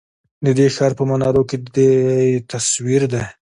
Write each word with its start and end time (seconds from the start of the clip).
ددې 0.45 0.67
ښار 0.75 0.91
په 0.97 1.03
منارو 1.09 1.41
کی 1.49 1.57
دی 1.75 1.89
تصوير 2.51 3.01
دی 3.13 3.23